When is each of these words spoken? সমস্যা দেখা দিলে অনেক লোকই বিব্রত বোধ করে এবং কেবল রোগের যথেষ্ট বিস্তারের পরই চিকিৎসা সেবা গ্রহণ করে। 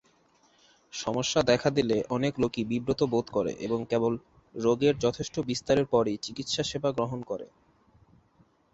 সমস্যা 0.93 1.39
দেখা 1.43 1.69
দিলে 1.69 1.97
অনেক 2.09 2.33
লোকই 2.39 2.63
বিব্রত 2.71 3.01
বোধ 3.09 3.25
করে 3.31 3.51
এবং 3.65 3.79
কেবল 3.89 4.13
রোগের 4.55 4.95
যথেষ্ট 4.99 5.35
বিস্তারের 5.49 5.85
পরই 5.85 6.15
চিকিৎসা 6.17 6.63
সেবা 6.63 6.89
গ্রহণ 6.91 7.19
করে। 7.23 7.47